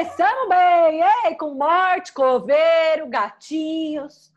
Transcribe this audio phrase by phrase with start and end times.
[0.00, 4.32] Começamos bem, ei, com morte, coveiro, gatinhos.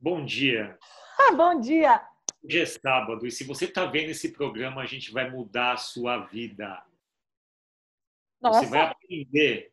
[0.00, 0.76] Bom dia.
[1.18, 2.06] Ah, bom dia.
[2.44, 5.76] Hoje é sábado e se você está vendo esse programa, a gente vai mudar a
[5.78, 6.84] sua vida.
[8.38, 9.72] Nossa, Você vai aprender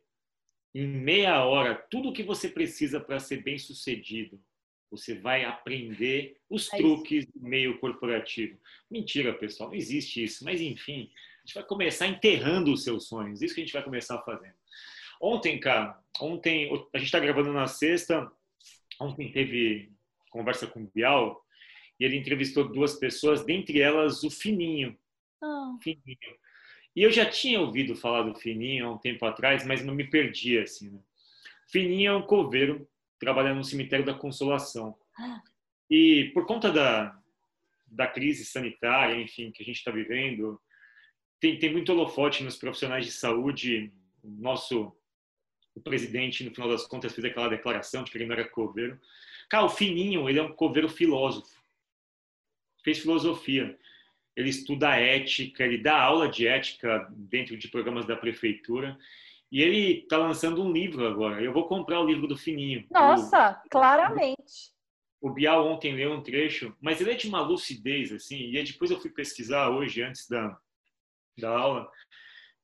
[0.73, 4.41] em meia hora tudo o que você precisa para ser bem sucedido.
[4.89, 8.57] Você vai aprender os É truques do meio corporativo.
[8.89, 10.45] Mentira, pessoal, não existe isso.
[10.45, 11.11] Mas enfim,
[11.43, 13.41] a gente vai começar enterrando os seus sonhos.
[13.41, 14.62] Isso que a gente vai começar fazendo.
[15.25, 18.29] Ontem, cara, ontem a gente está gravando na sexta.
[18.99, 19.89] Ontem teve
[20.29, 21.41] conversa com o Bial
[21.97, 24.97] e ele entrevistou duas pessoas, dentre elas o Fininho.
[25.41, 26.17] Ah, Fininho.
[26.93, 30.03] E eu já tinha ouvido falar do Fininho há um tempo atrás, mas não me
[30.03, 30.89] perdi assim.
[30.89, 30.99] Né?
[31.71, 32.85] Fininho é um coveiro,
[33.17, 34.93] trabalha no cemitério da Consolação.
[35.89, 37.17] E por conta da,
[37.87, 40.61] da crise sanitária, enfim, que a gente está vivendo,
[41.39, 43.89] tem, tem muito holofote nos profissionais de saúde.
[44.21, 44.93] Nosso
[45.75, 48.99] o presidente, no final das contas, fez aquela declaração de que ele não era coveiro.
[49.49, 51.61] Cara, o Fininho, ele é um coveiro filósofo.
[52.83, 53.77] Fez filosofia
[54.35, 58.97] ele estuda ética, ele dá aula de ética dentro de programas da prefeitura.
[59.51, 61.41] E ele está lançando um livro agora.
[61.41, 62.85] Eu vou comprar o livro do Fininho.
[62.89, 64.71] nossa, claramente.
[65.21, 68.49] O, o Bial ontem leu um trecho, mas ele é de uma lucidez, assim.
[68.49, 70.57] E aí depois eu fui pesquisar hoje, antes da,
[71.37, 71.87] da aula.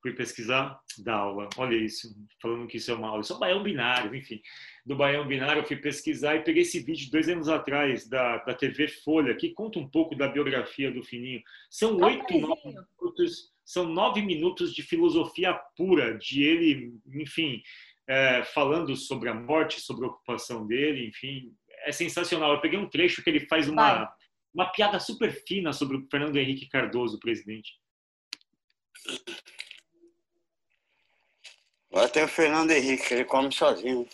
[0.02, 1.50] Fui pesquisar da aula.
[1.58, 3.22] Olha isso, falando que isso é uma aula.
[3.22, 4.42] Isso é um baião binário, enfim.
[4.86, 8.54] Do baião binário, eu fui pesquisar e peguei esse vídeo dois anos atrás da, da
[8.54, 11.42] TV Folha, que conta um pouco da biografia do Fininho.
[11.70, 17.62] São oito, nove minutos, são nove minutos de filosofia pura, de ele, enfim,
[18.08, 21.54] é, falando sobre a morte, sobre a ocupação dele, enfim,
[21.86, 22.54] é sensacional.
[22.54, 23.74] Eu peguei um trecho que ele faz Vai.
[23.74, 24.14] uma,
[24.54, 27.78] uma piada super fina sobre o Fernando Henrique Cardoso, o presidente.
[31.92, 34.08] Agora tem o Fernando Henrique, que ele come sozinho.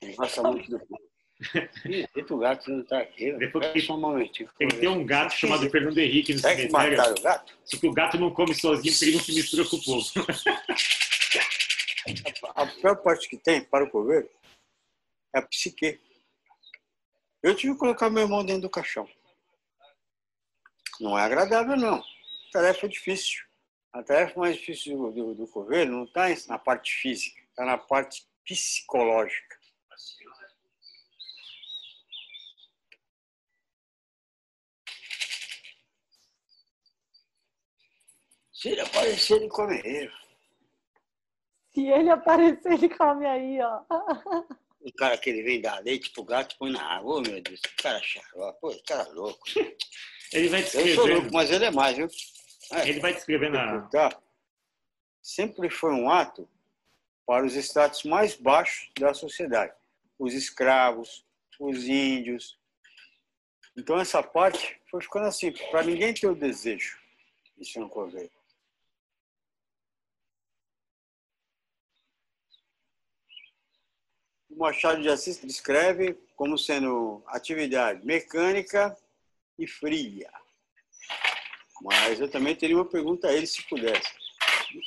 [0.00, 0.80] Ele gosta muito do
[2.14, 3.24] Eita, o gato não tá aqui.
[3.26, 3.38] velho.
[3.38, 4.48] Depois que- só um momentinho.
[4.56, 6.96] Tem um gato chamado Fernando Henrique no Será que cemitério.
[6.96, 7.58] mataram o gato?
[7.64, 10.06] Só que o gato não come sozinho porque ele não se mistura com o povo.
[12.54, 14.30] A pior parte que tem para o coveiro
[15.34, 16.00] é a psique.
[17.42, 19.08] Eu tive que colocar meu irmão dentro do caixão.
[21.00, 22.02] Não é agradável, não.
[22.52, 23.44] Tarefa difícil.
[23.94, 27.78] A tarefa mais difícil do, do, do coveiro não está na parte física, está na
[27.78, 29.56] parte psicológica.
[38.52, 40.10] Se ele aparecer, ele come eu.
[41.72, 43.84] Se ele aparecer, ele come aí, ó.
[44.80, 47.18] O cara que ele vem dar leite pro gato põe na água.
[47.18, 48.60] Ô, meu Deus, que cara xarope.
[48.60, 49.40] Pô, esse cara louco.
[50.32, 52.08] Ele vai Eu sou louco, mas ele é mais, viu?
[52.72, 54.20] É, Ele vai descrevendo a, tá?
[55.22, 56.48] Sempre foi um ato
[57.26, 59.72] para os estratos mais baixos da sociedade.
[60.18, 61.24] Os escravos,
[61.58, 62.58] os índios.
[63.76, 66.98] Então, essa parte foi ficando assim, para ninguém ter o desejo
[67.56, 67.88] de ser um.
[74.50, 78.96] O Machado de Assis descreve como sendo atividade mecânica
[79.58, 80.30] e fria.
[81.84, 84.10] Mas eu também teria uma pergunta a ele, se pudesse.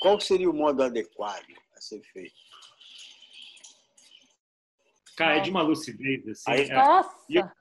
[0.02, 2.34] Qual seria o modo adequado a ser feito?
[5.16, 6.52] Cara, é de uma lucidez, assim.
[6.52, 7.54] Aí- é- Nossa,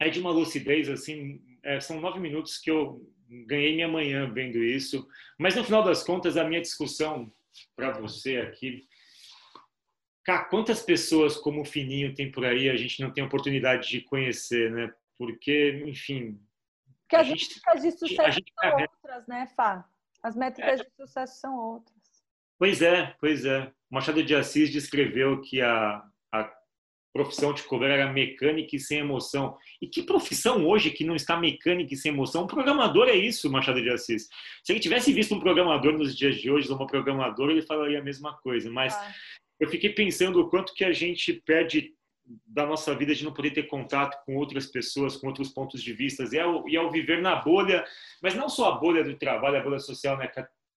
[0.00, 1.42] é de uma lucidez assim.
[1.62, 3.06] é, são nove minutos que eu
[3.46, 5.06] ganhei minha manhã vendo isso.
[5.38, 7.30] Mas no final das contas, a minha discussão
[7.76, 8.88] para você aqui.
[10.24, 14.00] Cara, quantas pessoas como o Fininho tem por aí a gente não tem oportunidade de
[14.00, 14.90] conhecer, né?
[15.18, 16.40] Porque, enfim.
[17.10, 19.84] Porque as gente- métricas de sucesso gente são carrega- outras, né, Fá?
[20.22, 21.96] As métricas de sucesso são outras.
[22.58, 23.72] Pois é, pois é.
[23.90, 26.02] Machado de Assis descreveu que a,
[26.32, 26.52] a
[27.12, 29.56] profissão de coveiro era mecânica e sem emoção.
[29.80, 32.44] E que profissão hoje que não está mecânica e sem emoção?
[32.44, 34.28] Um programador é isso, Machado de Assis.
[34.62, 37.98] Se ele tivesse visto um programador nos dias de hoje, ou uma programadora, ele falaria
[37.98, 38.70] a mesma coisa.
[38.70, 39.12] Mas Ah.
[39.58, 41.94] eu fiquei pensando o quanto que a gente perde
[42.46, 45.92] da nossa vida de não poder ter contato com outras pessoas, com outros pontos de
[45.92, 47.84] vista, e ao, e ao viver na bolha,
[48.22, 50.30] mas não só a bolha do trabalho, a bolha social, né?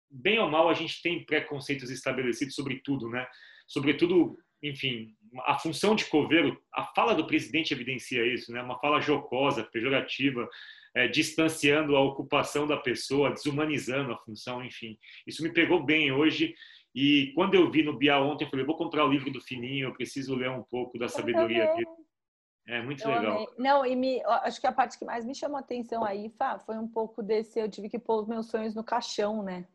[0.10, 3.26] Bem ou mal, a gente tem preconceitos estabelecidos sobre tudo, né?
[3.68, 5.16] Sobretudo, enfim,
[5.46, 8.62] a função de coveiro, a fala do presidente evidencia isso, né?
[8.62, 10.48] Uma fala jocosa, pejorativa,
[10.94, 14.98] é, distanciando a ocupação da pessoa, desumanizando a função, enfim.
[15.26, 16.54] Isso me pegou bem hoje.
[16.94, 19.88] E quando eu vi no Bia ontem, eu falei, vou comprar o livro do Fininho,
[19.88, 21.88] eu preciso ler um pouco da sabedoria dele.
[22.68, 23.34] É muito eu legal.
[23.34, 23.48] Amei.
[23.58, 26.60] Não, e me, acho que a parte que mais me chamou a atenção aí, Fá,
[26.60, 29.66] foi um pouco desse, eu tive que pôr os meus sonhos no caixão, né?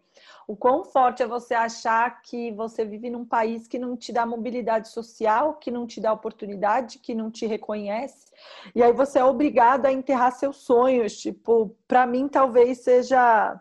[0.46, 4.24] O quão forte é você achar que você vive num país que não te dá
[4.24, 8.26] mobilidade social, que não te dá oportunidade, que não te reconhece,
[8.74, 11.20] e aí você é obrigado a enterrar seus sonhos.
[11.20, 13.60] Tipo, para mim talvez seja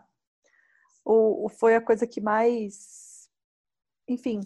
[1.04, 3.05] o, foi a coisa que mais,
[4.08, 4.40] enfim,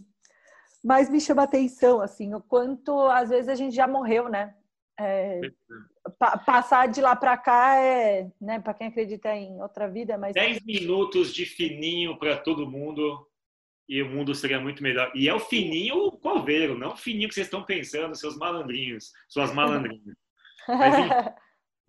[0.82, 4.54] mais me chama atenção, assim, o quanto às vezes a gente já morreu, né?
[4.98, 5.40] É,
[6.18, 10.34] pa passar de lá para cá é, né, para quem acredita em outra vida, mas
[10.34, 13.26] 10 minutos de fininho para todo mundo
[13.88, 15.10] e o mundo seria muito melhor.
[15.16, 19.52] E é o fininho coveiro, não o fininho que vocês estão pensando, seus malandrinhos, suas
[19.52, 20.16] malandrinhas.
[20.68, 21.34] Mas,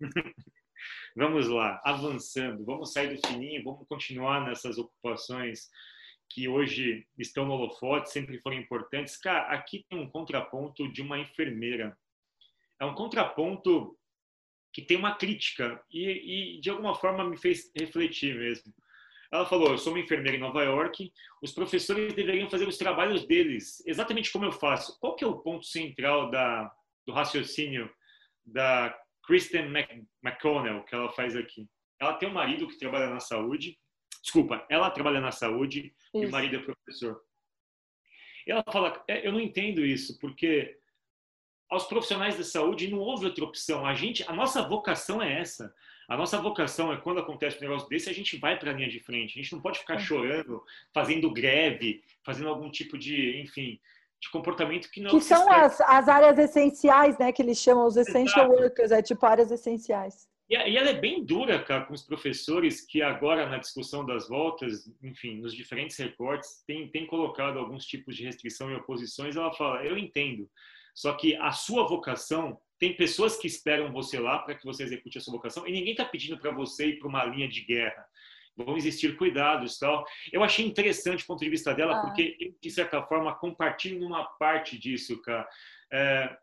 [1.14, 2.64] vamos lá, avançando.
[2.64, 5.68] Vamos sair do fininho, vamos continuar nessas ocupações
[6.32, 9.16] que hoje estão no holofote, sempre foram importantes.
[9.16, 11.96] Cara, aqui tem um contraponto de uma enfermeira
[12.82, 13.96] é um contraponto
[14.72, 18.74] que tem uma crítica e, e, de alguma forma me fez refletir mesmo.
[19.30, 23.24] Ela falou: Eu sou uma enfermeira em Nova York, os professores deveriam fazer os trabalhos
[23.24, 24.98] deles, exatamente como eu faço.
[24.98, 26.72] Qual que é o ponto central da,
[27.06, 27.88] do raciocínio
[28.44, 28.92] da
[29.24, 29.72] Kristen
[30.20, 31.68] McConnell que ela faz aqui?
[32.00, 33.78] Ela tem um marido que trabalha na saúde,
[34.22, 36.24] desculpa, ela trabalha na saúde isso.
[36.24, 37.20] e o marido é professor.
[38.46, 40.78] E ela fala: é, Eu não entendo isso, porque
[41.68, 43.84] aos profissionais da saúde não houve outra opção.
[43.84, 45.74] A gente, a nossa vocação é essa.
[46.08, 48.88] A nossa vocação é quando acontece um negócio desse, a gente vai para a linha
[48.88, 49.38] de frente.
[49.38, 53.80] A gente não pode ficar chorando, fazendo greve, fazendo algum tipo de, enfim,
[54.20, 55.10] de comportamento que não.
[55.10, 57.32] Que são as, as áreas essenciais, né?
[57.32, 58.62] Que eles chamam os essential Exato.
[58.62, 60.28] workers, é tipo áreas essenciais.
[60.52, 64.86] E, ela é bem dura, cara, com os professores que agora na discussão das voltas,
[65.02, 69.34] enfim, nos diferentes recortes, tem, tem colocado alguns tipos de restrição e oposições.
[69.34, 70.50] Ela fala, eu entendo.
[70.94, 75.16] Só que a sua vocação, tem pessoas que esperam você lá para que você execute
[75.16, 78.04] a sua vocação e ninguém está pedindo para você ir para uma linha de guerra.
[78.54, 80.04] Vão existir cuidados tal.
[80.30, 82.00] Eu achei interessante o ponto de vista dela, ah.
[82.02, 85.48] porque eu, de certa forma, compartilho uma parte disso, cara.
[85.90, 86.36] É,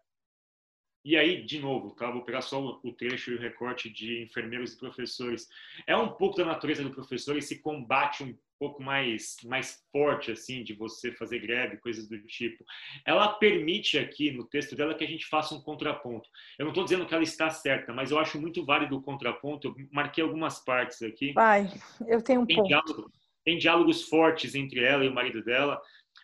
[1.10, 2.12] e aí, de novo, tá?
[2.12, 5.48] vou pegar só o trecho e o recorte de enfermeiros e professores.
[5.88, 10.64] É um pouco da natureza do professor esse combate um pouco mais, mais forte, assim,
[10.64, 12.64] de você fazer greve, coisas do tipo.
[13.04, 16.30] Ela permite aqui, no texto dela, que a gente faça um contraponto.
[16.60, 19.70] Eu não estou dizendo que ela está certa, mas eu acho muito válido o contraponto.
[19.70, 21.34] Eu marquei algumas partes aqui.
[21.34, 21.72] Vai,
[22.08, 22.68] eu tenho um tem ponto.
[22.68, 23.12] Diálogo,
[23.44, 25.82] tem diálogos fortes entre ela e o marido dela.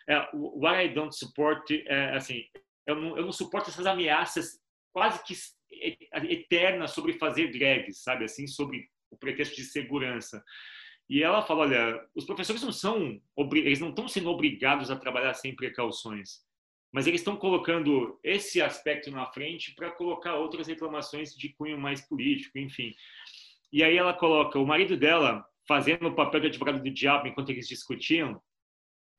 [0.08, 2.44] É, what I don't support, é, assim,
[2.86, 4.64] eu não, eu não suporto essas ameaças
[4.96, 5.34] quase que
[6.30, 10.42] eternas sobre fazer greves, sabe, assim, sobre o pretexto de segurança.
[11.06, 13.20] E ela fala, olha, os professores não são,
[13.52, 16.40] eles não estão sendo obrigados a trabalhar sem precauções,
[16.90, 22.00] mas eles estão colocando esse aspecto na frente para colocar outras reclamações de cunho mais
[22.00, 22.94] político, enfim.
[23.70, 27.50] E aí ela coloca o marido dela fazendo o papel de advogado do diabo enquanto
[27.50, 28.40] eles discutiam,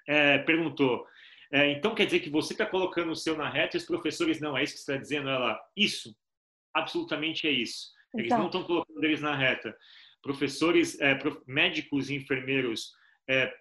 [0.07, 1.06] é, perguntou:
[1.51, 4.39] é, então quer dizer que você está colocando o seu na reta e os professores
[4.39, 4.57] não?
[4.57, 5.29] É isso que você está dizendo?
[5.29, 6.15] Ela, isso,
[6.73, 7.95] absolutamente é isso.
[8.13, 9.75] Eles não estão colocando eles na reta
[10.22, 12.91] professores, é, médicos e enfermeiros
[13.29, 13.53] é,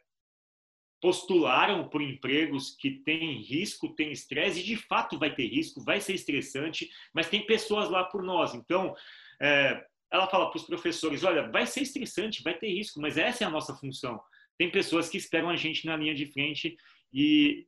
[1.00, 6.00] postularam por empregos que têm risco, têm estresse, e de fato vai ter risco, vai
[6.00, 8.54] ser estressante, mas tem pessoas lá por nós.
[8.54, 8.94] Então,
[9.40, 13.44] é, ela fala para os professores: olha, vai ser estressante, vai ter risco, mas essa
[13.44, 14.20] é a nossa função.
[14.58, 16.76] Tem pessoas que esperam a gente na linha de frente
[17.12, 17.66] e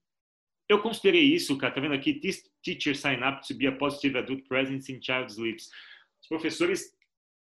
[0.69, 2.15] eu considerei isso, cara, tá vendo aqui?
[2.15, 5.71] This teacher sign up to be a positive adult presence in child's lives.
[6.21, 6.99] Os professores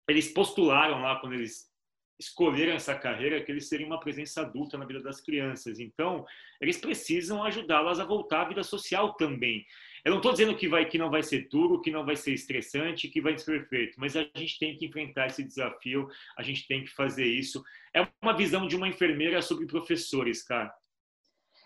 [0.08, 1.70] eles postularam lá quando eles
[2.18, 5.80] escolheram essa carreira que eles seriam uma presença adulta na vida das crianças.
[5.80, 6.24] Então,
[6.60, 9.64] eles precisam ajudá-las a voltar à vida social também.
[10.04, 12.32] Eu não estou dizendo que vai que não vai ser duro, que não vai ser
[12.32, 16.66] estressante, que vai ser perfeito, mas a gente tem que enfrentar esse desafio, a gente
[16.66, 17.62] tem que fazer isso.
[17.94, 20.72] É uma visão de uma enfermeira sobre professores, cara.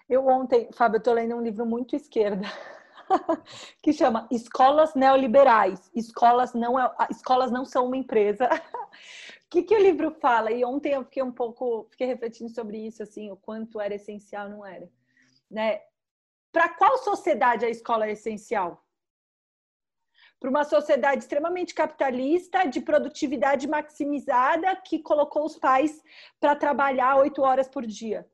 [0.08, 2.46] Eu ontem, Fábio, eu estou lendo um livro muito esquerda
[3.82, 5.90] que chama Escolas Neoliberais.
[5.94, 8.48] Escolas não, é, escolas não são uma empresa.
[8.48, 10.52] O que, que o livro fala?
[10.52, 14.48] E ontem eu fiquei um pouco, fiquei refletindo sobre isso, assim, o quanto era essencial,
[14.48, 14.88] não era.
[15.50, 15.80] Né?
[16.52, 18.84] Para qual sociedade a escola é essencial?
[20.38, 26.00] Para uma sociedade extremamente capitalista, de produtividade maximizada, que colocou os pais
[26.38, 28.24] para trabalhar oito horas por dia.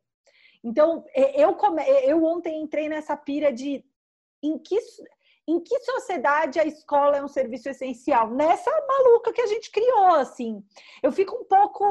[0.64, 1.56] Então, eu,
[2.04, 3.84] eu ontem entrei nessa pira de
[4.42, 4.78] em que
[5.46, 8.30] em que sociedade a escola é um serviço essencial?
[8.30, 10.62] Nessa maluca que a gente criou, assim.
[11.02, 11.84] Eu fico um pouco,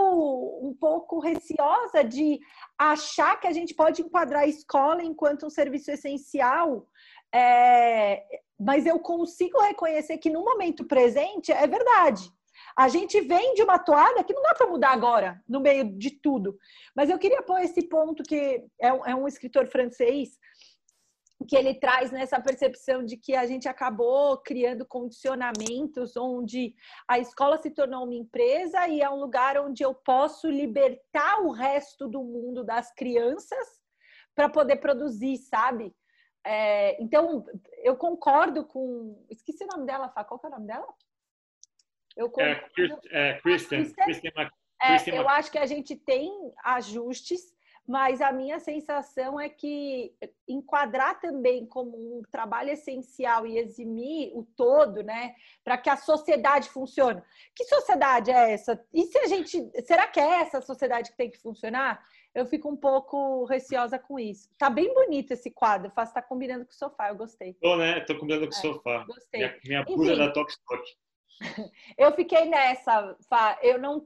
[0.63, 2.39] um pouco receosa de
[2.77, 6.87] achar que a gente pode enquadrar a escola enquanto um serviço essencial,
[7.33, 8.23] é...
[8.57, 12.31] mas eu consigo reconhecer que no momento presente é verdade.
[12.81, 16.09] A gente vem de uma toada que não dá para mudar agora, no meio de
[16.09, 16.57] tudo.
[16.95, 20.29] Mas eu queria pôr esse ponto que é um, é um escritor francês
[21.47, 26.73] que ele traz nessa percepção de que a gente acabou criando condicionamentos onde
[27.07, 31.51] a escola se tornou uma empresa e é um lugar onde eu posso libertar o
[31.51, 33.79] resto do mundo das crianças
[34.33, 35.95] para poder produzir, sabe?
[36.43, 37.45] É, então,
[37.83, 39.23] eu concordo com.
[39.29, 40.23] Esqueci o nome dela, Fá.
[40.23, 40.87] Qual que é o nome dela?
[42.15, 43.07] Eu é, concordo...
[43.11, 43.79] é, Kristen.
[43.79, 44.31] Kristen, Kristen,
[44.79, 46.31] Kristen, é, eu acho que a gente tem
[46.63, 47.53] ajustes
[47.87, 50.13] mas a minha sensação é que
[50.47, 56.69] enquadrar também como um trabalho essencial e eximir o todo, né, para que a sociedade
[56.69, 57.21] funcione.
[57.55, 58.81] Que sociedade é essa?
[58.93, 62.01] E se a gente, será que é essa sociedade que tem que funcionar?
[62.33, 64.49] Eu fico um pouco receosa com isso.
[64.57, 67.55] Tá bem bonito esse quadro, faz tá combinando com o sofá, eu gostei.
[67.55, 67.99] Tô, né?
[68.01, 69.03] Tô combinando com o é, sofá.
[69.05, 69.41] Gostei.
[69.65, 70.81] Minha, minha da Top Stock.
[71.97, 73.57] Eu fiquei nessa, Fá.
[73.61, 74.05] Eu não,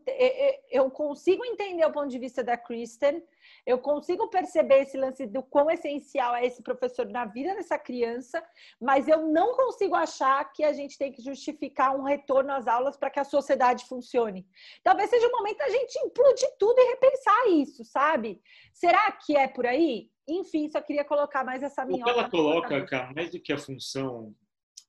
[0.69, 3.21] eu consigo entender o ponto de vista da Kristen.
[3.65, 8.43] Eu consigo perceber esse lance do quão essencial é esse professor na vida dessa criança,
[8.79, 12.95] mas eu não consigo achar que a gente tem que justificar um retorno às aulas
[12.97, 14.47] para que a sociedade funcione.
[14.83, 18.41] Talvez seja o momento da gente implodir tudo e repensar isso, sabe?
[18.73, 20.09] Será que é por aí?
[20.27, 22.01] Enfim, só queria colocar mais essa minha.
[22.01, 24.33] O que ela coloca, cara, mais do que a função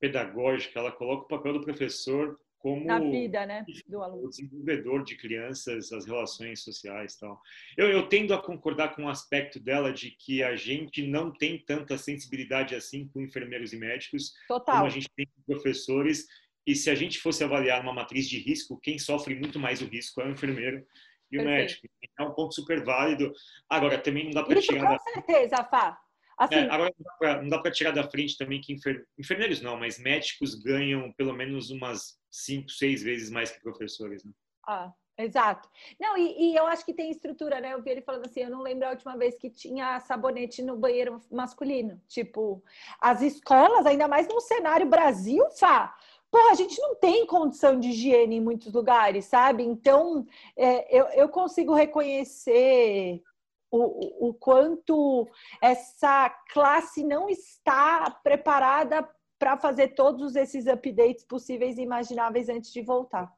[0.01, 4.27] pedagógica, ela coloca o papel do professor como na vida, né, do aluno.
[4.27, 7.41] O desenvolvedor de crianças, as relações sociais, tal.
[7.77, 11.59] Eu, eu tendo a concordar com o aspecto dela de que a gente não tem
[11.65, 14.77] tanta sensibilidade assim com enfermeiros e médicos, Total.
[14.77, 16.27] como a gente tem com professores.
[16.67, 19.87] E se a gente fosse avaliar uma matriz de risco, quem sofre muito mais o
[19.87, 20.85] risco é o enfermeiro
[21.31, 21.47] e o Perfeito.
[21.47, 21.89] médico.
[22.19, 23.33] É um ponto super válido.
[23.69, 24.99] Agora, também não dá para tirar.
[24.99, 26.01] Com certeza, Fá.
[26.39, 26.93] Assim, é, agora
[27.41, 29.07] não dá para tirar da frente também que enfer...
[29.19, 34.23] enfermeiros não, mas médicos ganham pelo menos umas cinco, seis vezes mais que professores.
[34.23, 34.33] Né?
[34.67, 35.69] Ah, exato.
[35.99, 37.73] Não, e, e, eu acho que tem estrutura, né?
[37.73, 40.77] Eu vi ele falando assim, eu não lembro a última vez que tinha sabonete no
[40.77, 41.99] banheiro masculino.
[42.07, 42.63] Tipo,
[43.01, 45.97] as escolas, ainda mais no cenário Brasil, Fá,
[46.31, 49.63] pô, a gente não tem condição de higiene em muitos lugares, sabe?
[49.63, 53.23] Então, é, eu, eu consigo reconhecer
[53.77, 55.29] o, o quanto
[55.63, 62.83] essa classe não está preparada para fazer todos esses updates possíveis e imagináveis antes de
[62.83, 63.31] voltar.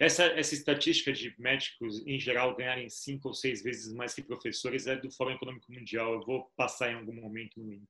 [0.00, 4.86] Essa, essa estatística de médicos, em geral, ganharem cinco ou seis vezes mais que professores
[4.86, 6.14] é do Fórum Econômico Mundial.
[6.14, 7.88] Eu vou passar em algum momento no link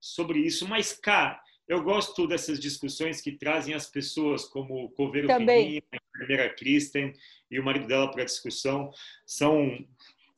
[0.00, 0.66] sobre isso.
[0.66, 5.96] Mas, cá, eu gosto dessas discussões que trazem as pessoas como o Coveiro Fininho, a
[5.96, 7.12] enfermeira Kristen
[7.50, 8.90] e o marido dela para a discussão.
[9.26, 9.78] São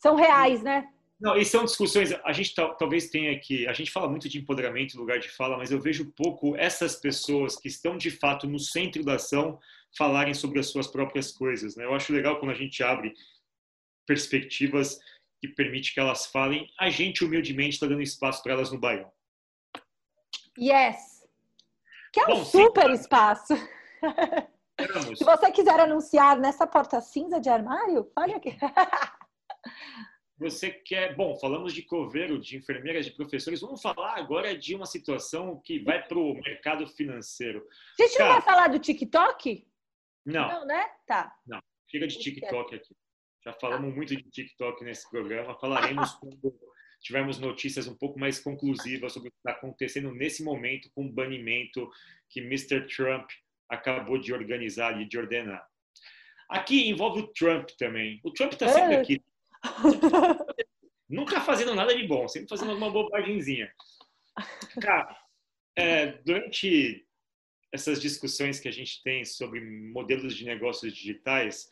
[0.01, 0.89] são reais, né?
[1.21, 4.97] Não, e são discussões, a gente talvez tenha que, a gente fala muito de empoderamento
[4.97, 9.05] lugar de fala, mas eu vejo pouco essas pessoas que estão de fato no centro
[9.05, 9.61] da ação
[9.97, 11.85] falarem sobre as suas próprias coisas, né?
[11.85, 13.13] Eu acho legal quando a gente abre
[14.07, 14.99] perspectivas
[15.39, 19.13] que permite que elas falem, a gente humildemente está dando espaço para elas no Baião.
[20.59, 21.29] Yes!
[22.13, 23.55] Que é um Bom, super sim, espaço.
[25.17, 28.57] Se você quiser anunciar nessa porta cinza de armário, fale aqui.
[30.39, 31.15] Você quer.
[31.15, 33.61] Bom, falamos de coveiro, de enfermeiras, de professores.
[33.61, 37.67] Vamos falar agora de uma situação que vai para o mercado financeiro.
[37.99, 39.69] A gente Cara, não vai falar do TikTok?
[40.25, 40.49] Não.
[40.49, 40.87] Não, né?
[41.07, 41.37] Tá.
[41.47, 41.61] Não.
[41.91, 42.97] Chega de TikTok aqui.
[43.45, 45.59] Já falamos muito de TikTok nesse programa.
[45.59, 46.59] Falaremos quando
[47.03, 51.13] tivermos notícias um pouco mais conclusivas sobre o que está acontecendo nesse momento com o
[51.13, 51.91] banimento
[52.29, 52.87] que Mr.
[52.87, 53.29] Trump
[53.69, 55.67] acabou de organizar e de ordenar.
[56.49, 58.21] Aqui envolve o Trump também.
[58.25, 59.01] O Trump está sempre é.
[59.01, 59.23] aqui.
[61.09, 63.73] Nunca fazendo nada de bom, sempre fazendo alguma bobagemzinha.
[64.81, 65.17] Cara,
[65.77, 67.05] é, durante
[67.73, 71.69] essas discussões que a gente tem sobre modelos de negócios digitais,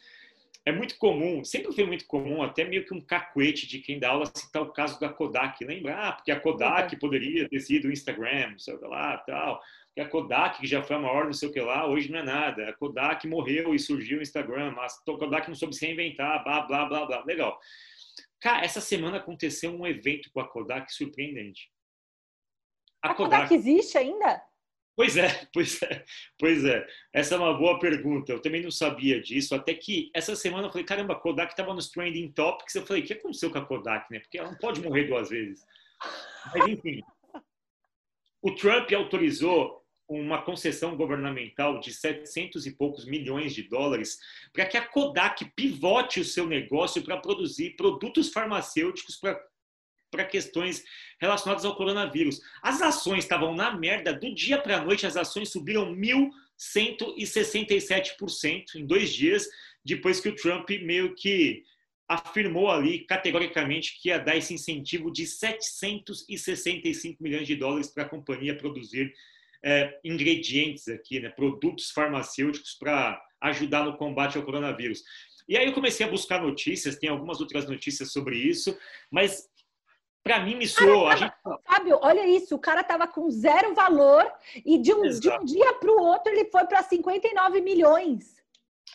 [0.64, 4.10] é muito comum, sempre foi muito comum, até meio que um cacuete de quem dá
[4.10, 5.64] aula citar o caso da Kodak.
[5.64, 5.96] Lembra?
[5.96, 9.60] Ah, porque a Kodak poderia ter sido o Instagram, sei lá, tal
[9.98, 12.20] que a Kodak, que já foi a maior não sei o que lá, hoje não
[12.20, 12.68] é nada.
[12.68, 16.60] A Kodak morreu e surgiu o Instagram, mas a Kodak não soube se reinventar, blá,
[16.60, 17.24] blá, blá, blá.
[17.24, 17.58] Legal.
[18.38, 21.68] Cara, essa semana aconteceu um evento com a Kodak surpreendente.
[23.02, 23.48] A, a Kodak...
[23.48, 24.40] Kodak existe ainda?
[24.94, 26.04] Pois é, pois é,
[26.38, 26.86] pois é.
[27.12, 28.30] Essa é uma boa pergunta.
[28.30, 29.52] Eu também não sabia disso.
[29.52, 32.76] Até que essa semana eu falei, caramba, a Kodak estava nos trending topics.
[32.76, 34.20] Eu falei, o que aconteceu com a Kodak, né?
[34.20, 35.64] Porque ela não pode morrer duas vezes.
[36.54, 37.00] Mas enfim,
[38.40, 39.77] o Trump autorizou
[40.08, 44.16] uma concessão governamental de 700 e poucos milhões de dólares
[44.52, 49.38] para que a Kodak pivote o seu negócio para produzir produtos farmacêuticos para
[50.10, 50.82] para questões
[51.20, 52.40] relacionadas ao coronavírus.
[52.62, 58.86] As ações estavam na merda, do dia para a noite as ações subiram 1.167% em
[58.86, 59.46] dois dias,
[59.84, 61.62] depois que o Trump meio que
[62.08, 68.08] afirmou ali categoricamente que ia dar esse incentivo de 765 milhões de dólares para a
[68.08, 69.12] companhia produzir
[69.64, 75.02] é, ingredientes aqui, né, produtos farmacêuticos para ajudar no combate ao coronavírus.
[75.48, 78.76] E aí eu comecei a buscar notícias, tem algumas outras notícias sobre isso,
[79.10, 79.48] mas
[80.22, 81.10] para mim me soou.
[81.16, 81.32] Gente...
[81.64, 84.30] Fábio, olha isso, o cara tava com zero valor
[84.64, 88.36] e de um, de um dia para o outro ele foi para 59 milhões.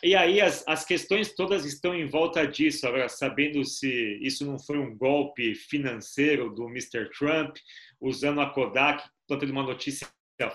[0.02, 4.58] E aí as, as questões todas estão em volta disso, agora sabendo se isso não
[4.58, 7.10] foi um golpe financeiro do Mr.
[7.10, 7.56] Trump,
[8.00, 10.06] usando a Kodak, plantando uma notícia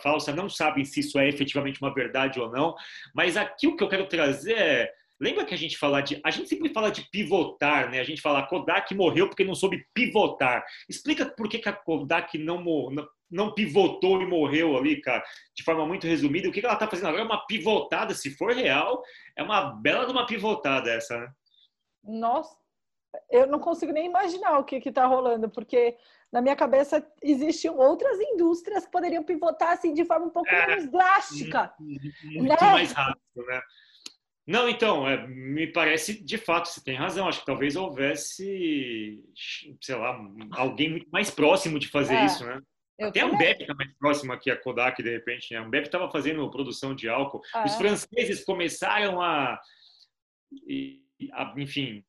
[0.02, 2.76] falsa, não sabem se isso é efetivamente uma verdade ou não,
[3.14, 6.20] mas aqui o que eu quero trazer é Lembra que a gente fala de.
[6.24, 8.00] A gente sempre fala de pivotar, né?
[8.00, 10.64] A gente fala Kodak morreu porque não soube pivotar.
[10.88, 15.22] Explica por que, que a Kodak não, não, não pivotou e morreu ali, cara,
[15.54, 16.48] de forma muito resumida.
[16.48, 19.04] O que, que ela está fazendo agora é uma pivotada, se for real,
[19.36, 21.30] é uma bela de uma pivotada essa, né?
[22.02, 22.56] Nossa,
[23.30, 25.96] eu não consigo nem imaginar o que está rolando, porque
[26.32, 30.68] na minha cabeça existiam outras indústrias que poderiam pivotar assim de forma um pouco é,
[30.68, 31.74] menos drástica.
[31.80, 32.72] Muito né?
[32.72, 33.62] mais rápido, né?
[34.48, 37.28] Não, então, é, me parece, de fato, você tem razão.
[37.28, 39.24] Acho que talvez houvesse,
[39.80, 40.20] sei lá,
[40.54, 42.60] alguém muito mais próximo de fazer é, isso, né?
[43.00, 45.54] Até a Ambev está mais próximo aqui, a Kodak, de repente.
[45.54, 45.60] Né?
[45.60, 47.42] A Ambev estava fazendo produção de álcool.
[47.54, 49.54] Ah, Os franceses começaram a,
[51.34, 52.04] a, enfim,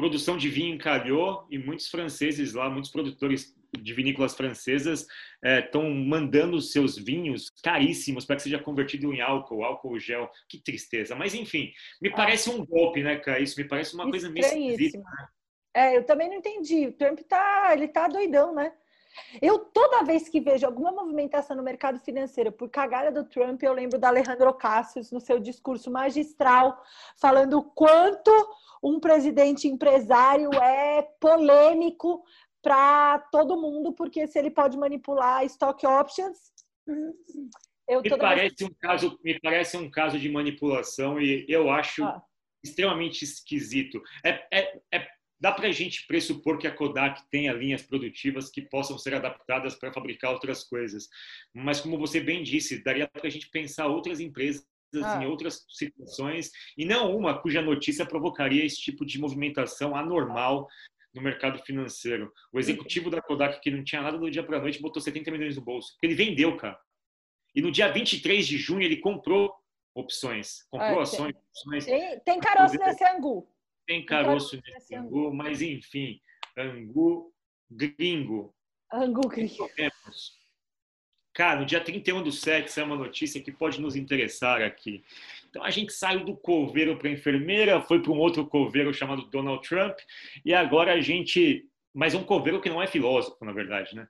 [0.00, 5.06] produção de vinho encalhou e muitos franceses lá, muitos produtores de vinícolas francesas
[5.44, 10.30] estão é, mandando seus vinhos caríssimos para que seja convertido em álcool, álcool gel.
[10.48, 11.14] Que tristeza.
[11.14, 12.16] Mas, enfim, me ah.
[12.16, 13.40] parece um golpe, né, cara?
[13.40, 14.98] Isso me parece uma coisa meio esquisita.
[14.98, 15.28] Né?
[15.74, 16.86] É, eu também não entendi.
[16.86, 18.72] O Trump tá, ele tá doidão, né?
[19.42, 23.74] Eu, toda vez que vejo alguma movimentação no mercado financeiro por cagada do Trump, eu
[23.74, 26.82] lembro da Alejandro Cassius no seu discurso magistral,
[27.20, 28.32] falando o quanto
[28.82, 32.22] um presidente empresário é polêmico
[32.62, 36.38] para todo mundo, porque se ele pode manipular stock options.
[37.88, 38.70] Eu me, parece vez...
[38.70, 42.22] um caso, me parece um caso de manipulação e eu acho ah.
[42.62, 44.00] extremamente esquisito.
[44.24, 45.08] É, é, é
[45.40, 49.74] dá para a gente pressupor que a Kodak tenha linhas produtivas que possam ser adaptadas
[49.74, 51.08] para fabricar outras coisas.
[51.54, 55.22] Mas, como você bem disse, daria para a gente pensar outras empresas ah.
[55.22, 60.66] em outras situações e não uma cuja notícia provocaria esse tipo de movimentação anormal
[61.14, 62.32] no mercado financeiro.
[62.52, 65.30] O executivo da Kodak, que não tinha nada do dia para a noite, botou 70
[65.30, 65.96] milhões no bolso.
[66.02, 66.78] Ele vendeu, cara.
[67.54, 69.52] E no dia 23 de junho ele comprou
[69.94, 70.64] opções.
[70.70, 71.34] Comprou ah, ações.
[71.34, 71.84] Tem, opções.
[71.84, 73.48] Tem, tem caroço nesse angu.
[73.86, 76.20] Tem caroço nesse angu, mas enfim,
[76.56, 77.32] angu
[77.68, 78.54] gringo.
[78.92, 79.68] Angu gringo.
[81.32, 85.02] Cara, no dia 31 do 7, é uma notícia que pode nos interessar aqui.
[85.48, 89.66] Então a gente saiu do coveiro para enfermeira, foi para um outro coveiro chamado Donald
[89.66, 89.98] Trump,
[90.44, 91.64] e agora a gente.
[91.92, 94.06] Mas um coveiro que não é filósofo, na verdade, né?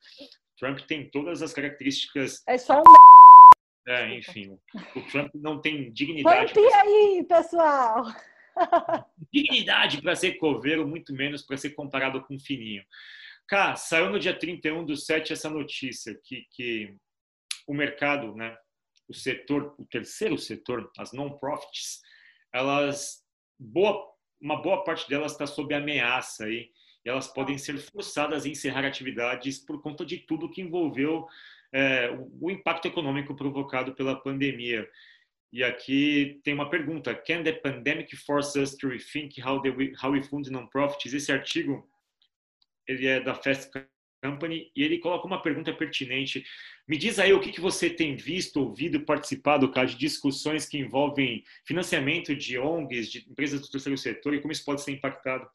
[0.59, 2.43] Trump tem todas as características.
[2.47, 2.95] É só um.
[3.89, 4.59] É, enfim.
[4.95, 6.53] O Trump não tem dignidade.
[6.53, 8.05] Põe aí, pessoal!
[9.33, 12.85] dignidade para ser coveiro, muito menos para ser comparado com fininho.
[13.49, 16.95] Cá, saiu no dia 31 do 7 essa notícia que, que
[17.71, 18.57] o mercado, né,
[19.09, 22.01] o setor, o terceiro setor, as non-profits,
[22.53, 23.25] elas,
[23.57, 26.69] boa, uma boa parte delas está sob ameaça aí,
[27.05, 31.29] e elas podem ser forçadas a encerrar atividades por conta de tudo que envolveu
[31.73, 34.89] é, o impacto econômico provocado pela pandemia.
[35.53, 39.71] E aqui tem uma pergunta: Can the pandemic force us to rethink how, the,
[40.03, 41.15] how we fund non-profits?
[41.15, 41.89] Esse artigo
[42.87, 43.71] ele é da Fast
[44.23, 46.45] Company e ele coloca uma pergunta pertinente.
[46.87, 50.79] Me diz aí o que, que você tem visto, ouvido, participado, cara, de discussões que
[50.79, 55.49] envolvem financiamento de ONGs, de empresas do terceiro setor e como isso pode ser impactado.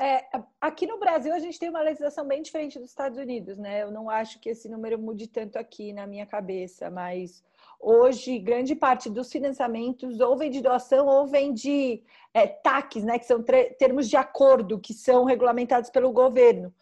[0.00, 0.24] É,
[0.60, 3.84] aqui no Brasil a gente tem uma legislação bem diferente dos Estados Unidos, né?
[3.84, 7.44] Eu não acho que esse número mude tanto aqui na minha cabeça, mas
[7.78, 13.20] hoje grande parte dos financiamentos ou vem de doação ou vem de é, TACs, né?
[13.20, 13.42] Que são
[13.78, 16.74] termos de acordo que são regulamentados pelo governo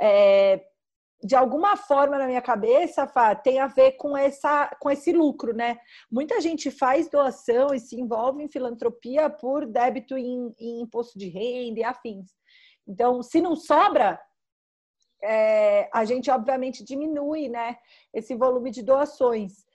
[0.00, 0.64] é,
[1.22, 5.52] de alguma forma na minha cabeça, Fá, tem a ver com, essa, com esse lucro,
[5.52, 5.78] né?
[6.10, 11.28] Muita gente faz doação e se envolve em filantropia por débito em, em imposto de
[11.28, 12.30] renda e afins.
[12.86, 14.18] Então, se não sobra,
[15.22, 17.76] é, a gente obviamente diminui né,
[18.14, 19.66] esse volume de doações.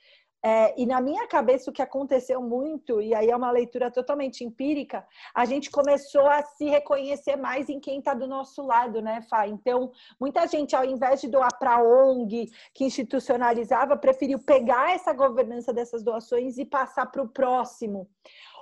[0.46, 4.44] É, e na minha cabeça, o que aconteceu muito, e aí é uma leitura totalmente
[4.44, 9.22] empírica, a gente começou a se reconhecer mais em quem está do nosso lado, né,
[9.30, 9.48] Fá?
[9.48, 15.14] Então, muita gente, ao invés de doar para a ONG, que institucionalizava, preferiu pegar essa
[15.14, 18.10] governança dessas doações e passar para o próximo.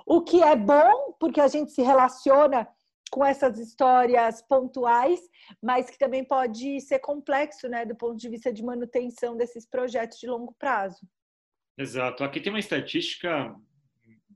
[0.06, 2.68] O que é bom, porque a gente se relaciona
[3.10, 5.20] com essas histórias pontuais,
[5.60, 10.18] mas que também pode ser complexo, né, do ponto de vista de manutenção desses projetos
[10.18, 11.04] de longo prazo.
[11.76, 12.22] Exato.
[12.24, 13.54] Aqui tem uma estatística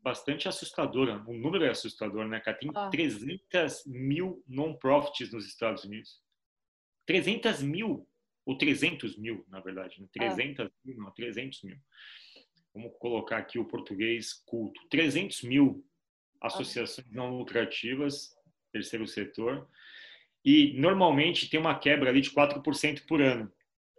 [0.07, 1.23] bastante assustadora.
[1.27, 2.57] O número é assustador, né, cara?
[2.57, 2.89] Tem ah.
[2.91, 6.23] 300 mil non-profits nos Estados Unidos.
[7.07, 8.09] 300 mil,
[8.45, 10.01] ou 300 mil, na verdade.
[10.01, 10.09] Né?
[10.13, 10.71] 300 ah.
[10.85, 11.77] mil, não, 300 mil.
[12.73, 14.81] Vamos colocar aqui o português culto.
[14.89, 15.85] 300 mil
[16.41, 18.37] associações não lucrativas,
[18.71, 19.69] terceiro setor.
[20.45, 23.53] E, normalmente, tem uma quebra ali de 4% por ano.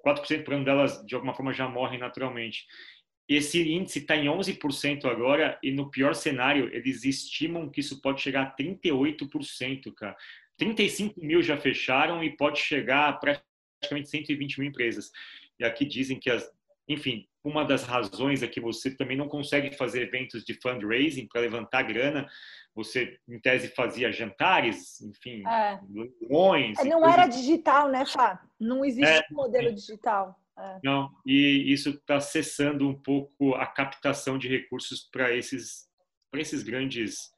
[0.05, 2.65] 4% por ano delas, de alguma forma, já morrem naturalmente.
[3.27, 8.21] Esse índice está em 11% agora e no pior cenário eles estimam que isso pode
[8.21, 10.15] chegar a 38%, cara.
[10.57, 15.11] 35 mil já fecharam e pode chegar a praticamente 120 mil empresas.
[15.59, 16.49] E aqui dizem que, as,
[16.87, 21.41] enfim, uma das razões é que você também não consegue fazer eventos de fundraising para
[21.41, 22.27] levantar grana.
[22.75, 25.79] Você, em tese, fazia jantares, enfim, é.
[25.89, 26.77] leilões.
[26.77, 28.41] É, não era digital, né, Fá?
[28.59, 30.39] Não existe é, modelo digital.
[30.57, 30.79] É.
[30.83, 35.87] Não, e isso está cessando um pouco a captação de recursos para esses,
[36.33, 37.31] esses grandes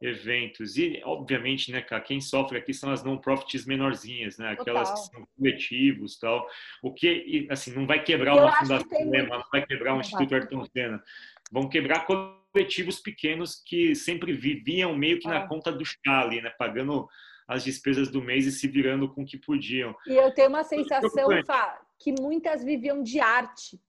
[0.00, 0.76] eventos.
[0.76, 4.50] E, obviamente, né, cara, quem sofre aqui são as non-profits menorzinhas, né?
[4.50, 5.04] Aquelas Total.
[5.04, 6.46] que são coletivos tal.
[6.82, 10.64] O que, assim, não vai quebrar uma fundação, né, não vai quebrar um Instituto Ayrton
[10.66, 11.02] Senna.
[11.50, 15.48] Vão quebrar coletivos pequenos que sempre viviam meio que na ah.
[15.48, 16.50] conta do chale, né?
[16.50, 17.08] Pagando
[17.46, 19.96] as despesas do mês e se virando com o que podiam.
[20.06, 23.80] E eu tenho uma sensação, Fá, que muitas viviam de arte.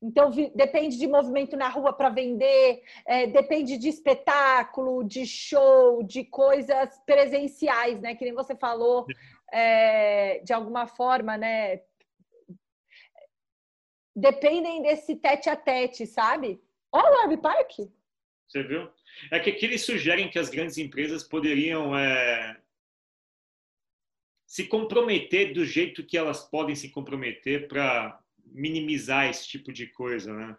[0.00, 6.24] Então, depende de movimento na rua para vender, é, depende de espetáculo, de show, de
[6.24, 8.14] coisas presenciais, né?
[8.14, 9.06] Que nem você falou,
[9.50, 11.80] é, de alguma forma, né?
[14.14, 16.60] Dependem desse tete a tete, sabe?
[16.92, 17.72] Olha o Web Park.
[18.46, 18.88] Você viu?
[19.30, 22.56] É que aqui eles sugerem que as grandes empresas poderiam é,
[24.56, 30.32] se comprometer do jeito que elas podem se comprometer para minimizar esse tipo de coisa,
[30.32, 30.56] né?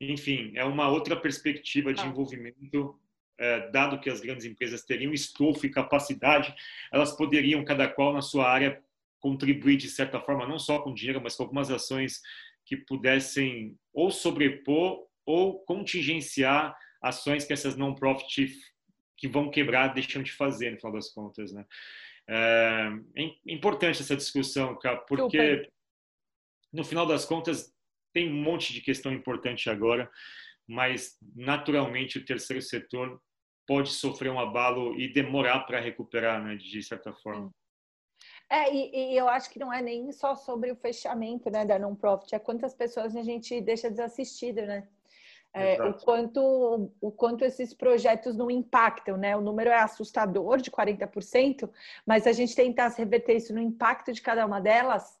[0.00, 2.06] Enfim, é uma outra perspectiva de ah.
[2.06, 2.98] envolvimento,
[3.38, 6.52] é, dado que as grandes empresas teriam estofo e capacidade,
[6.92, 8.82] elas poderiam, cada qual na sua área,
[9.20, 12.20] contribuir de certa forma, não só com dinheiro, mas com algumas ações
[12.64, 18.52] que pudessem ou sobrepor ou contingenciar ações que essas non-profit
[19.16, 21.64] que vão quebrar deixam de fazer, no final das contas, né?
[22.28, 25.70] É, é importante essa discussão, cara, porque
[26.72, 27.72] no final das contas
[28.12, 30.10] tem um monte de questão importante agora,
[30.68, 33.20] mas naturalmente o terceiro setor
[33.66, 37.52] pode sofrer um abalo e demorar para recuperar, né, de certa forma.
[38.48, 41.78] É, e, e, eu acho que não é nem só sobre o fechamento né, da
[41.78, 44.88] non-profit, é quantas pessoas a gente deixa desassistido, né?
[45.58, 49.34] É, o, quanto, o quanto esses projetos não impactam, né?
[49.34, 51.70] O número é assustador, de 40%,
[52.04, 55.18] mas a gente tentar reverter isso no impacto de cada uma delas,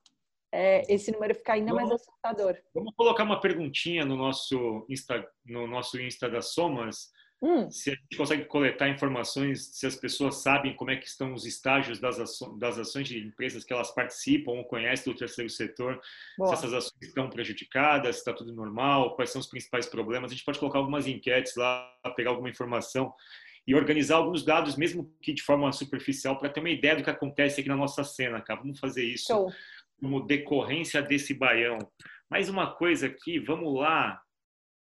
[0.52, 2.56] é, esse número fica ainda vamos, mais assustador.
[2.74, 7.10] Vamos colocar uma perguntinha no nosso Insta, no nosso Insta das Somas,
[7.42, 7.70] Hum.
[7.70, 11.44] Se a gente consegue coletar informações, se as pessoas sabem como é que estão os
[11.44, 16.00] estágios das, aço das ações de empresas que elas participam ou conhecem do terceiro setor,
[16.38, 16.48] Boa.
[16.48, 20.30] se essas ações estão prejudicadas, se está tudo normal, quais são os principais problemas.
[20.30, 23.12] A gente pode colocar algumas enquetes lá, pegar alguma informação
[23.66, 27.10] e organizar alguns dados, mesmo que de forma superficial, para ter uma ideia do que
[27.10, 28.60] acontece aqui na nossa cena, cara.
[28.60, 29.52] Vamos fazer isso Show.
[30.00, 31.78] como decorrência desse baião.
[32.30, 34.22] Mais uma coisa aqui, vamos lá.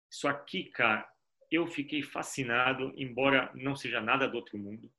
[0.10, 1.06] Isso aqui, cara,
[1.52, 4.92] eu fiquei fascinado, embora não seja nada do outro mundo,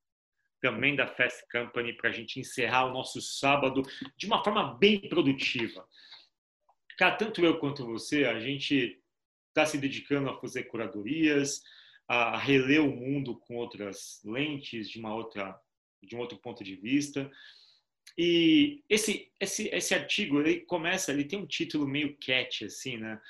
[0.61, 3.83] também da Fast Company, para a gente encerrar o nosso sábado
[4.17, 5.87] de uma forma bem produtiva.
[6.97, 9.01] Cara, tanto eu quanto você, a gente
[9.49, 11.63] está se dedicando a fazer curadorias,
[12.09, 15.57] a reler o mundo com outras lentes, de uma outra,
[16.03, 17.31] de um outro ponto de vista.
[18.17, 23.21] E esse esse esse artigo ele começa, ele tem um título meio catchy assim, né?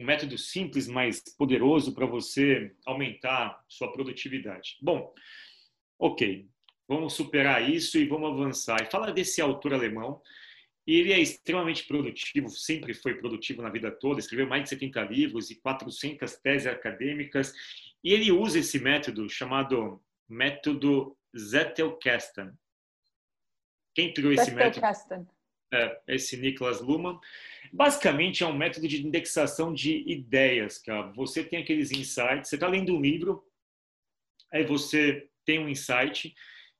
[0.00, 4.78] Um método simples, mas poderoso para você aumentar sua produtividade.
[4.80, 5.14] Bom,
[5.98, 6.48] ok,
[6.88, 8.82] vamos superar isso e vamos avançar.
[8.82, 10.22] E fala desse autor alemão.
[10.86, 15.50] Ele é extremamente produtivo, sempre foi produtivo na vida toda, escreveu mais de 70 livros
[15.50, 17.52] e 400 teses acadêmicas.
[18.02, 22.50] E ele usa esse método chamado método Zettelkasten.
[23.94, 24.80] Quem criou esse método?
[25.72, 27.18] É, esse Niklas Luhmann.
[27.72, 31.12] Basicamente, é um método de indexação de ideias, cara.
[31.12, 33.44] Você tem aqueles insights, você está lendo um livro,
[34.52, 36.34] aí você tem um insight,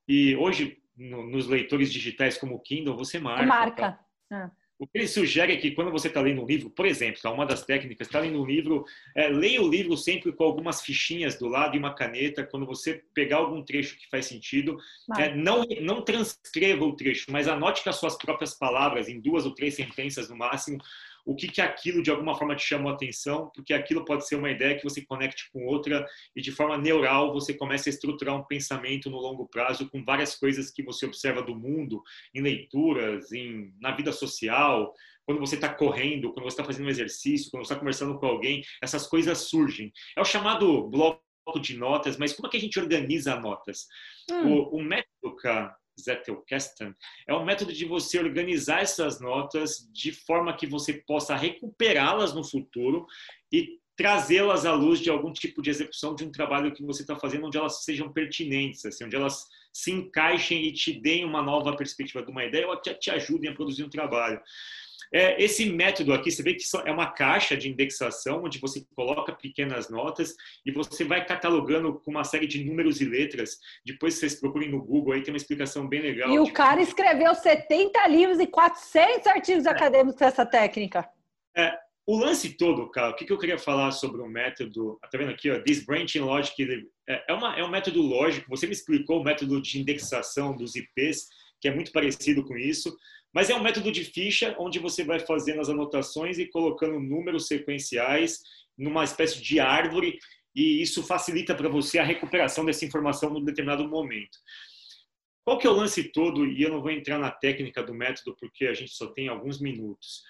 [0.09, 3.47] e hoje, no, nos leitores digitais como o Kindle, você marca.
[3.47, 4.01] Marca.
[4.29, 4.53] Tá?
[4.81, 7.31] O que ele sugere é que quando você está lendo um livro, por exemplo, tá,
[7.31, 11.39] uma das técnicas, está lendo um livro, é, leia o livro sempre com algumas fichinhas
[11.39, 12.47] do lado e uma caneta.
[12.47, 14.79] Quando você pegar algum trecho que faz sentido,
[15.19, 19.45] é, não, não transcreva o trecho, mas anote com as suas próprias palavras, em duas
[19.45, 20.79] ou três sentenças no máximo,
[21.25, 24.37] o que, que aquilo de alguma forma te chamou a atenção, porque aquilo pode ser
[24.37, 28.37] uma ideia que você conecte com outra e de forma neural você começa a estruturar
[28.37, 32.03] um pensamento no longo prazo com várias coisas que você observa do mundo,
[32.35, 34.93] em leituras, em, na vida social,
[35.25, 38.27] quando você está correndo, quando você está fazendo um exercício, quando você está conversando com
[38.27, 39.93] alguém, essas coisas surgem.
[40.17, 41.23] É o chamado bloco
[41.61, 43.87] de notas, mas como é que a gente organiza notas?
[44.31, 44.53] Hum.
[44.53, 46.95] O, o método, cara, Zettelkasten,
[47.27, 52.45] é um método de você organizar essas notas de forma que você possa recuperá-las no
[52.45, 53.07] futuro
[53.53, 57.17] e trazê-las à luz de algum tipo de execução de um trabalho que você está
[57.17, 61.77] fazendo, onde elas sejam pertinentes, assim, onde elas se encaixem e te deem uma nova
[61.77, 64.41] perspectiva de uma ideia ou te, te ajudem a produzir um trabalho.
[65.13, 69.33] É, esse método aqui, você vê que é uma caixa de indexação, onde você coloca
[69.33, 73.59] pequenas notas e você vai catalogando com uma série de números e letras.
[73.85, 76.31] Depois vocês procurem no Google, aí tem uma explicação bem legal.
[76.31, 79.71] E o cara escreveu 70 livros e 400 artigos é.
[79.71, 81.09] acadêmicos dessa técnica.
[81.57, 85.31] É, o lance todo, cara, o que, eu queria falar sobre o método, tá vendo
[85.31, 89.21] aqui, ó, This Branching Logic, é, é, uma, é um método lógico, você me explicou
[89.21, 91.29] o método de indexação dos IPs,
[91.61, 92.97] que é muito parecido com isso,
[93.33, 97.47] mas é um método de ficha onde você vai fazendo as anotações e colocando números
[97.47, 98.41] sequenciais
[98.77, 100.19] numa espécie de árvore
[100.55, 104.39] e isso facilita para você a recuperação dessa informação num determinado momento.
[105.45, 106.47] Qual que é o lance todo?
[106.47, 109.61] E eu não vou entrar na técnica do método porque a gente só tem alguns
[109.61, 110.23] minutos.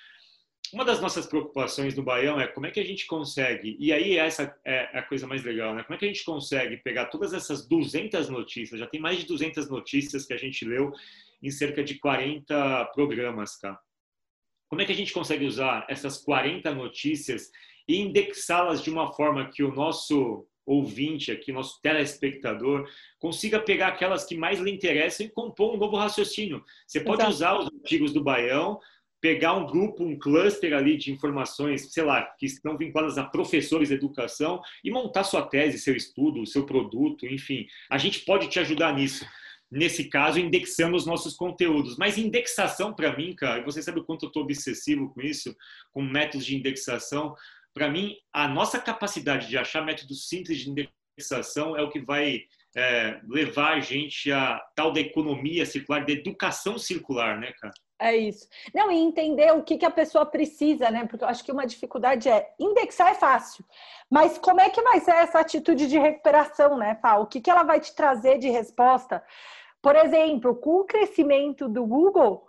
[0.73, 4.17] Uma das nossas preocupações no Baião é como é que a gente consegue, e aí
[4.17, 5.83] essa é a coisa mais legal, né?
[5.83, 9.27] Como é que a gente consegue pegar todas essas 200 notícias, já tem mais de
[9.27, 10.93] 200 notícias que a gente leu
[11.43, 13.79] em cerca de 40 programas, tá?
[14.69, 17.51] Como é que a gente consegue usar essas 40 notícias
[17.89, 24.25] e indexá-las de uma forma que o nosso ouvinte aqui, nosso telespectador, consiga pegar aquelas
[24.25, 26.65] que mais lhe interessam e compor um novo raciocínio.
[26.87, 27.35] Você pode Exato.
[27.35, 28.79] usar os artigos do Baião,
[29.21, 33.89] pegar um grupo, um cluster ali de informações, sei lá, que estão vinculadas a professores
[33.89, 37.67] de educação e montar sua tese, seu estudo, seu produto, enfim.
[37.91, 39.27] A gente pode te ajudar nisso
[39.71, 41.97] nesse caso, indexando os nossos conteúdos.
[41.97, 45.55] Mas indexação, para mim, cara, você sabe o quanto eu estou obsessivo com isso,
[45.93, 47.35] com métodos de indexação.
[47.73, 52.41] Para mim, a nossa capacidade de achar métodos simples de indexação é o que vai
[52.77, 57.75] é, levar a gente a tal da economia circular, da educação circular, né, cara?
[58.01, 58.49] É isso.
[58.75, 61.07] Não, e entender o que, que a pessoa precisa, né?
[61.07, 63.63] Porque eu acho que uma dificuldade é indexar é fácil,
[64.09, 67.17] mas como é que vai ser essa atitude de recuperação, né, Pá?
[67.17, 69.23] O que, que ela vai te trazer de resposta?
[69.83, 72.47] Por exemplo, com o crescimento do Google,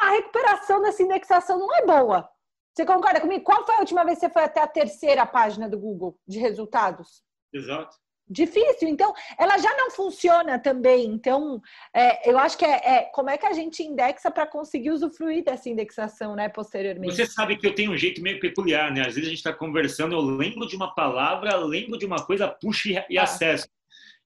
[0.00, 2.28] a recuperação dessa indexação não é boa.
[2.74, 3.44] Você concorda comigo?
[3.44, 6.38] Qual foi a última vez que você foi até a terceira página do Google de
[6.38, 7.22] resultados?
[7.52, 7.96] Exato.
[8.32, 8.88] Difícil.
[8.88, 11.06] Então, ela já não funciona também.
[11.06, 11.60] Então,
[11.92, 15.42] é, eu acho que é, é, como é que a gente indexa para conseguir usufruir
[15.42, 17.16] dessa indexação, né, posteriormente.
[17.16, 19.00] Você sabe que eu tenho um jeito meio peculiar, né?
[19.00, 22.46] Às vezes a gente está conversando, eu lembro de uma palavra, lembro de uma coisa,
[22.46, 23.24] puxo e, e ah.
[23.24, 23.66] acesso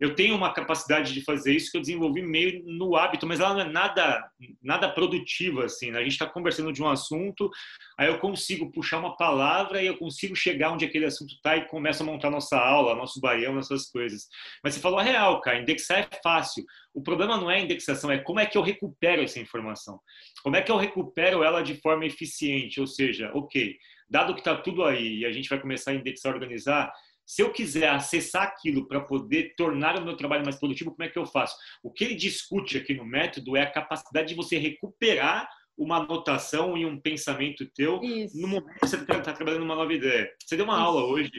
[0.01, 3.55] eu tenho uma capacidade de fazer isso que eu desenvolvi meio no hábito, mas ela
[3.55, 4.29] não é nada,
[4.63, 5.91] nada produtiva, assim.
[5.91, 5.99] Né?
[5.99, 7.49] A gente está conversando de um assunto,
[7.97, 11.69] aí eu consigo puxar uma palavra e eu consigo chegar onde aquele assunto está e
[11.69, 14.27] começo a montar nossa aula, nosso baião, essas coisas.
[14.63, 16.65] Mas você falou a real, cara, indexar é fácil.
[16.93, 20.01] O problema não é a indexação, é como é que eu recupero essa informação.
[20.43, 23.77] Como é que eu recupero ela de forma eficiente, ou seja, ok,
[24.09, 26.93] dado que está tudo aí e a gente vai começar a indexar, organizar,
[27.27, 31.09] se eu quiser acessar aquilo para poder tornar o meu trabalho mais produtivo, como é
[31.09, 31.57] que eu faço?
[31.83, 36.77] O que ele discute aqui no método é a capacidade de você recuperar uma anotação
[36.77, 38.41] e um pensamento teu isso.
[38.41, 40.31] no momento que você está tá trabalhando uma nova ideia.
[40.45, 40.83] Você deu uma isso.
[40.83, 41.31] aula hoje,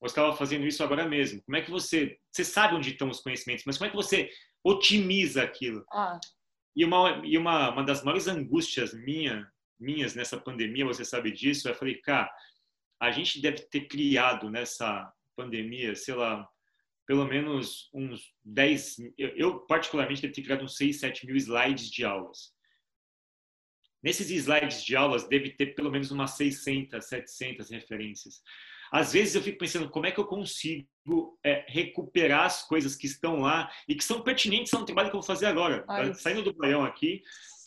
[0.00, 1.42] você estava fazendo isso agora mesmo.
[1.42, 2.18] Como é que você...
[2.30, 4.30] Você sabe onde estão os conhecimentos, mas como é que você
[4.62, 5.84] otimiza aquilo?
[5.90, 6.20] Ah.
[6.76, 9.48] E, uma, e uma, uma das maiores angústias minha,
[9.80, 12.30] minhas nessa pandemia, você sabe disso, é eu falei, cara,
[13.04, 16.48] a gente deve ter criado nessa pandemia, sei lá,
[17.06, 22.04] pelo menos uns 10, eu, particularmente devo ter criado uns 6, 7 mil slides de
[22.04, 22.52] aulas.
[24.02, 28.42] Nesses slides de aulas deve ter pelo menos umas 600, 700 referências.
[28.92, 33.06] Às vezes eu fico pensando como é que eu consigo é, recuperar as coisas que
[33.06, 35.84] estão lá e que são pertinentes ao trabalho que eu vou fazer agora.
[35.88, 37.22] Ai, Saindo do baião aqui,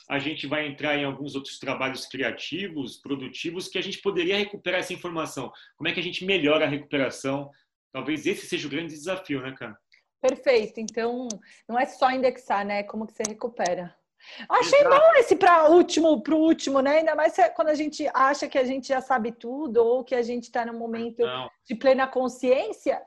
[0.08, 4.80] a gente vai entrar em alguns outros trabalhos criativos, produtivos, que a gente poderia recuperar
[4.80, 5.52] essa informação.
[5.76, 7.52] Como é que a gente melhora a recuperação?
[7.92, 9.78] Talvez esse seja o grande desafio, né, cara?
[10.22, 10.80] Perfeito.
[10.80, 11.28] Então,
[11.68, 12.84] não é só indexar, né?
[12.84, 13.94] Como que você recupera.
[14.50, 14.96] Achei Exato.
[14.96, 17.00] bom esse para último, para o último, né?
[17.00, 20.22] Ainda mais quando a gente acha que a gente já sabe tudo ou que a
[20.22, 21.50] gente está num momento não.
[21.66, 23.02] de plena consciência.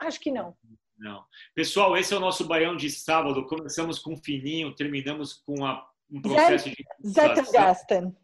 [0.00, 0.56] Ah, acho que não.
[0.96, 1.24] Não.
[1.54, 3.46] Pessoal, esse é o nosso baião de sábado.
[3.46, 6.84] Começamos com fininho, terminamos com a, um processo de.
[7.06, 8.16] Zettelgasten.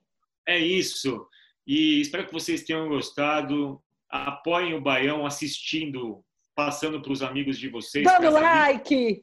[0.47, 1.27] É isso.
[1.67, 3.83] E espero que vocês tenham gostado.
[4.09, 6.25] Apoiem o baião assistindo,
[6.55, 8.05] passando para os amigos de vocês.
[8.05, 9.21] Dando like!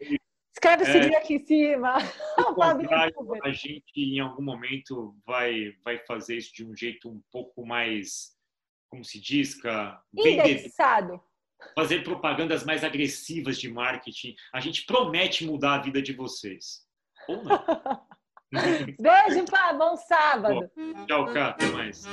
[0.54, 1.98] Escreve é, seguir aqui em cima.
[3.44, 8.36] a gente, em algum momento, vai, vai fazer isso de um jeito um pouco mais,
[8.90, 9.58] como se diz,
[10.16, 11.22] Indexado
[11.74, 14.36] fazer propagandas mais agressivas de marketing.
[14.54, 16.86] A gente promete mudar a vida de vocês.
[17.28, 17.50] Ou não.
[19.00, 19.74] Beijo, pá.
[19.74, 20.70] Bom sábado.
[20.76, 21.50] Bom, tchau, Cá.
[21.50, 22.06] Até mais.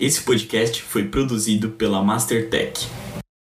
[0.00, 3.01] Esse podcast foi produzido pela Mastertech.